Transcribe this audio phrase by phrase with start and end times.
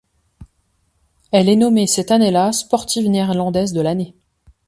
[1.31, 4.15] Elle est nommée cette année-là sportive néerlandaise de l'année.